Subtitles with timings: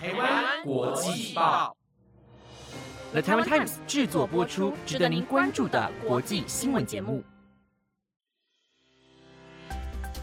[0.00, 1.76] 台湾国际报
[3.10, 7.24] ，The Taiwan Times 制作播出，值得您关注的国际新闻节目。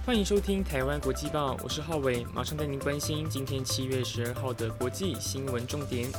[0.06, 6.10] 欢迎收听台湾国际报，我是浩伟，马上带您关心今天七月十二号的国际新闻重点。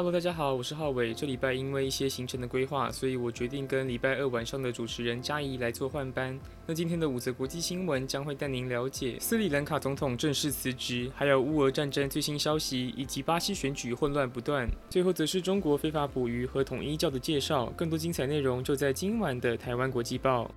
[0.00, 1.12] Hello，大家好，我是浩伟。
[1.12, 6.40] 这礼拜因为一些行程的规划，所以我决定跟礼拜二晚上的主持人嘉怡来做换班。
[6.66, 14.66] 那今天的五则国际新闻将会带您了解斯里兰卡总统正式辞职，还有乌俄战争最新消息，以及巴西选举混乱不断。
[14.88, 17.66] 最后则是中国非法捕鱼和统一教的介绍。
[17.76, 20.50] 更多精彩内容就在今晚的台湾国际报。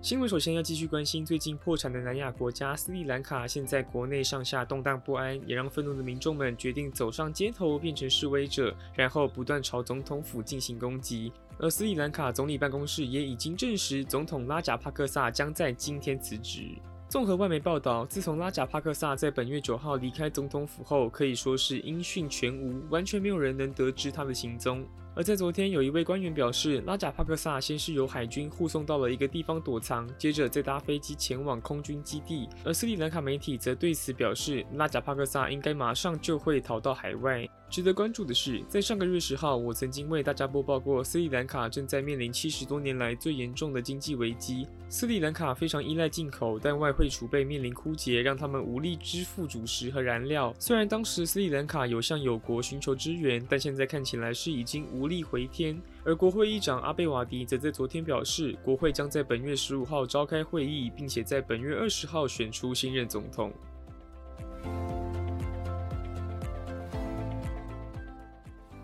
[0.00, 11.32] 新闻首先要继续关心最近破产的南亚国家斯里兰卡，现在国内上下动荡不安，也让愤怒的民众们决定走上街头，变成示威者，然后不断朝总统府进行攻击。
[11.58, 16.78] 而斯里兰卡总理办公室也已经证实，总统拉贾帕克萨将在今天辞职。
[17.08, 24.86] 综合外媒报道，自从拉贾帕克萨在本月九号离开总统府后，可以说是音讯全无，完全没有人能得知他的行踪。
[25.18, 32.48] 而在昨天，有一位官员表示，拉贾帕克萨先是由海军护送到了一个地方躲藏，接着再搭飞机前往空军基地。
[32.64, 37.44] 而斯里兰卡媒体则对此表示，拉贾帕克萨应该马上就会逃到海外。
[37.68, 44.66] 值得关注的是，在上个月十号，我曾经为大家播报过，斯里兰卡正在面临七十多年来最严重的经济危机。
[44.88, 50.54] 斯里兰卡非常依赖进口，但外汇储备面临枯竭，让他们无力支付主食和燃料。
[50.58, 55.07] 虽然当时斯里兰卡有向友国寻求支援，但现在看起来是已经无。
[55.08, 63.52] 力回天，而国会议长阿贝瓦迪则在昨天表示，国会将在本月十五号召开会议，并且在本月二十号选出新任总统。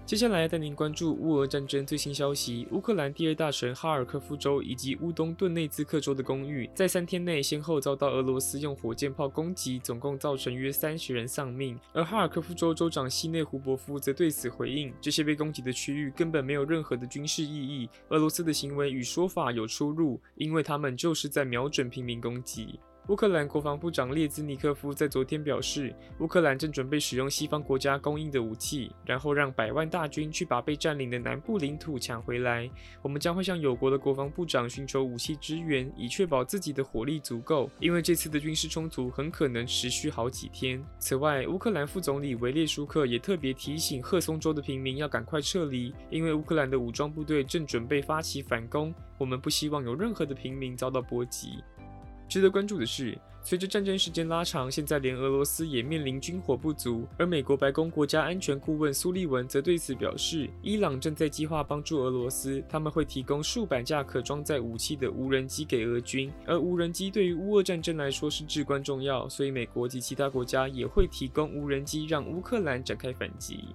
[0.07, 2.69] 接下来带您关注乌俄战争最新消息。
[2.73, 11.81] 乌克兰第二大城哈尔科夫州以及乌东顿内兹克州的公寓，在三天内先后遭到俄罗斯用火箭炮攻击，总共造成约三十人丧命。
[11.95, 22.79] 而哈尔科夫州州长西内胡伯夫则对此回应：这些被攻击的区域根本没有任何的军事意义，俄罗斯的行为与说法有出入，因为他们就是在瞄准平民攻击。
[23.09, 32.69] 乌克兰国防部长列兹尼科夫在昨天表示，乌克兰正准备使用西方国家供应的武器，然后让百万大军去把被占领的南部领土抢回来。
[33.03, 40.83] 我们将会向友国的国防部长寻求武器支援，以确保自己的火力足够，因为这次的军事冲突很可能持续好几天。
[40.99, 48.95] 此外，乌克兰副总理维列舒克也特别提醒赫松州的平民要赶快撤离，因为乌克兰的武装部队正准备发起反攻。
[49.19, 51.63] 我们不希望有任何的平民遭到波及。
[52.35, 57.07] 值得关注的是，随着战争时间拉长，现在连俄罗斯也面临军火不足。
[57.17, 66.29] 而美国白宫国家安全顾问苏利文则对此表示，伊朗正在计划帮助俄罗斯，他们会提供数百架可装载武器的无人机给俄军。
[66.45, 73.67] 而无人机对于乌俄战争来说是至关重要，所以美国及其他国家也会提供无人机，让乌克兰展开反击。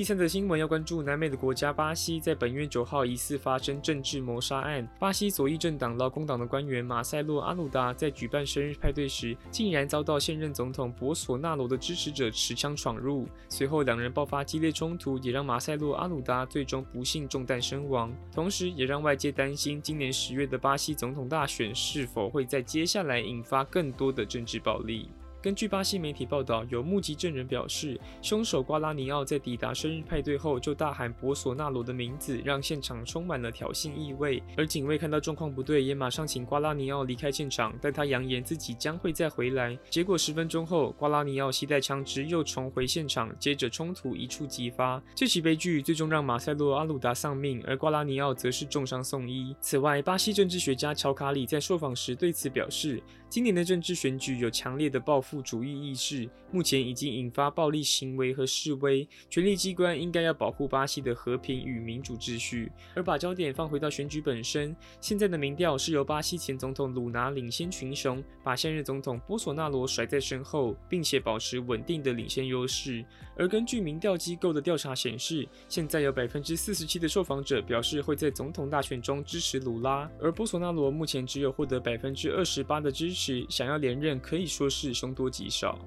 [0.00, 4.88] 第三则新闻要关注南美的国家巴西，在本月九号疑似发生政治谋杀案。
[4.98, 18.10] 巴西左翼政党劳工党的官员马塞洛·阿鲁达在举办生日派对时，竟然遭到现任总统博索纳罗的支持者持枪闯入，随后两人爆发激烈冲突，也让马塞洛·阿鲁达最终不幸中弹身亡。
[18.32, 25.10] 同时，也让外界担心今年十月的巴西总统大选是否会在接下来引发更多的政治暴力。
[25.42, 34.42] 根据巴西媒体报道，有目击证人表示，凶手瓜拉尼奥在抵达生日派对后就大喊博索纳罗的名字，让现场充满了挑衅意味。
[34.54, 39.78] 而警卫看到状况不对，也马上请瓜拉尼奥离开现场，但他扬言自己将会再回来。
[39.88, 45.02] 结果十分钟后，瓜拉尼奥携带枪支又重回现场，接着冲突一触即发。
[45.14, 49.56] 这起悲剧最终让马塞洛·阿鲁达丧命，而瓜拉尼奥则是重伤送医。
[49.58, 55.29] 此外，巴西政治学家乔卡里在受访时对此表示，今年的政治选举有强烈的报复。
[55.42, 64.74] 主义意识目前已经引发暴力行为和示威，权力机关应该要保护巴西的和平与民主秩序，而把焦点放回到选举本身。
[64.98, 73.04] 现在的民调是由巴西前总统鲁拿领先群雄，把现任总统波索纳罗甩在身后，并且保持稳定的领先优势。
[73.36, 85.14] 而根据民调机构的调查显示，现在有百分之四十七的受访者表示会在总统大选中支持鲁拉，而波索纳罗目前只有获得百分之二十八的支持，想要连任可以说是凶。
[85.20, 85.78] 多极少。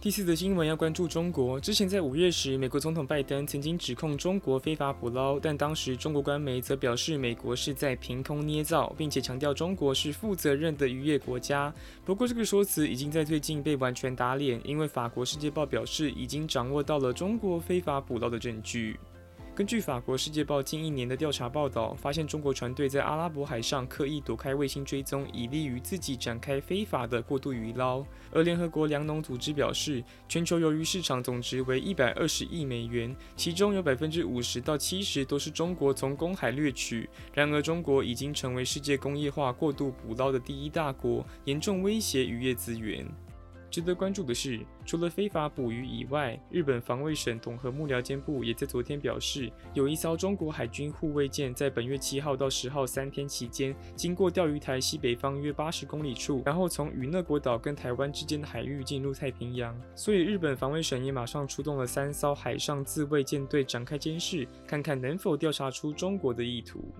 [0.00, 1.60] 第四则新闻要关注中国。
[1.60, 11.72] 之前在五月时，美国总统拜登曾经指控中国非法捕捞，但当时中国官媒则表示美国是在凭空捏造，并且强调中国是负责任的渔业国家。
[12.04, 18.98] 不过，这个说辞已经在最近被完全打脸，因为法国《世界报》表示已经掌握到了中国非法捕捞的证据。
[19.54, 28.02] 根据法国《世界报》近一年的调查报道，发现中国船队在阿拉伯海上刻意躲开卫星追踪，以利于自己展开非法的过度渔捞。
[28.32, 37.06] 而联合国粮农组织表示，全球鱿鱼市场总值为一百二十亿美元，其中有百分之五十到七十都是中国从公海掠取。
[37.34, 43.06] 然而，中国已经成为世界工业化过度捕捞的第一大国，严重威胁渔业资源。
[43.72, 59.74] 值得关注的是，除了非法捕鱼以外，日本防卫省统合幕僚监部也在昨天表示，有一艘中国海军护卫舰在本月七号到十号三天期间，经过钓鱼台西北方约八十公里处，然后从与那国岛跟台湾之间的海域进入太平洋。
[59.96, 66.92] 所以，日本防卫省也马上出动了三艘海上自卫舰队展开监视，看看能否调查出中国的意图。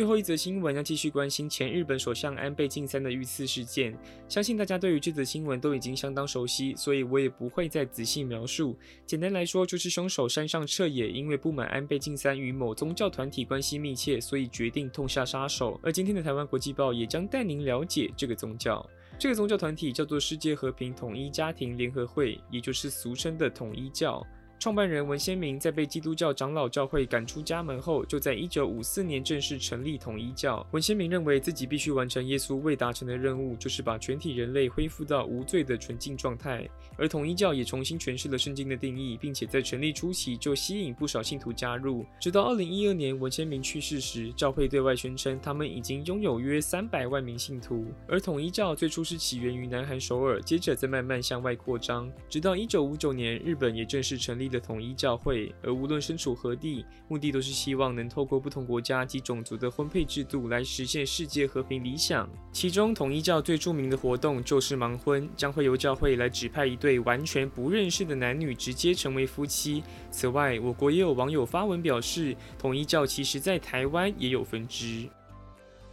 [0.00, 3.94] 最后一则新闻要继续关心前日本首相安倍晋三的遇刺事件，
[4.30, 8.74] 相信大家对于这则新闻都已经相当熟悉，所以我也不会再仔细描述。
[9.04, 15.78] 简单来说，就是凶手山上彻也因为不满安倍晋三与某宗教团体关系密切，所以决定痛下杀手。
[15.82, 18.88] 而今天的台湾国际报也将带您了解这个宗教。
[19.18, 24.26] 这个宗教团体叫做世界和平统一家庭联合会，也就是俗称的统一教。
[24.60, 30.64] 创办人文先明在被基督教长老教会赶出家门后，就在一九五四年正式成立统一教。
[30.72, 36.68] 文先明认为自己必须完成耶稣未达成的任务，就是把全体人类恢复到无罪的纯净状态。
[36.98, 42.04] 而统一教也重新诠释了圣经的定义，并且在成立初期就吸引不少信徒加入。
[42.20, 47.86] 直到二零一二年文先明去世时，教会对外宣称他们已经拥有约三百万名信徒。
[48.06, 54.49] 而统一教最初是起源于南韩首尔，接着再慢慢向外扩张，直到一九五九年，日本也正式成立。
[54.50, 62.28] 的统一教会，而无论身处何地，目的都是希望能透过不同国家及种族的婚配制度来实现世界和平理想。
[62.52, 69.82] 其中，统一教最著名的活动就是盲婚，将会由教会来指派一对完全不认识的男女直接成为夫妻。
[70.10, 75.08] 此外，我国也有网友发文表示，统一教其实在台湾也有分支。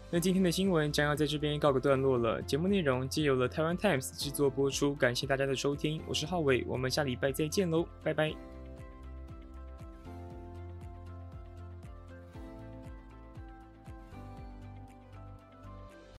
[0.10, 2.42] 那今天的新闻将要在这边告个段落了。
[2.44, 8.57] 节目内容皆由了台湾 Times 制作播出，感谢大家的收听，我是浩伟，我们下礼拜再见喽，拜拜。